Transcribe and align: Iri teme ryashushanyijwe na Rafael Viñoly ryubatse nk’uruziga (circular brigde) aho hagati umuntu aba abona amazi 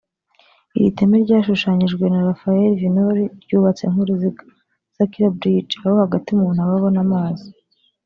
Iri 0.77 0.89
teme 0.97 1.15
ryashushanyijwe 1.25 2.05
na 2.13 2.19
Rafael 2.27 2.71
Viñoly 2.81 3.23
ryubatse 3.43 3.83
nk’uruziga 3.91 4.43
(circular 4.95 5.31
brigde) 5.39 5.75
aho 5.85 5.95
hagati 6.03 6.27
umuntu 6.31 6.59
aba 6.61 6.75
abona 6.79 6.99
amazi 7.05 7.47